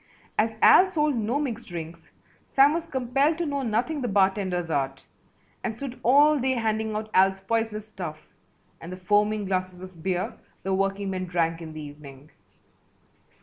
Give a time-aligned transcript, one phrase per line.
[0.35, 2.09] As Al sold no mixed drinks
[2.47, 5.05] Sam was compelled to know nothing the bartender's art
[5.63, 8.25] and stood all day handing out Al's poisonous stuff
[8.81, 10.33] and the foaming glasses of beer
[10.63, 12.31] the workingmen drank in the evening.